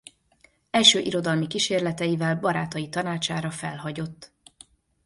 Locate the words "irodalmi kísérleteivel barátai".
0.99-2.89